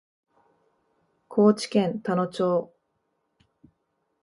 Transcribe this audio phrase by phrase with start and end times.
[1.27, 2.73] 高知県田野町